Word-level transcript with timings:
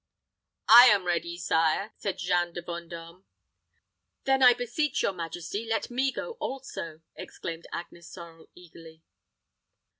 "I 0.67 0.87
am 0.87 1.03
ready, 1.05 1.37
sire," 1.37 1.93
said 1.95 2.17
Jeanne 2.17 2.53
de 2.53 2.63
Vendôme. 2.63 3.23
"Then, 4.23 4.41
I 4.41 4.55
beseech 4.55 5.03
your 5.03 5.13
majesty, 5.13 5.63
let 5.63 5.91
me 5.91 6.11
go 6.11 6.37
also," 6.39 7.01
exclaimed 7.15 7.67
Agnes 7.71 8.09
Sorel, 8.09 8.49
eagerly. 8.55 9.03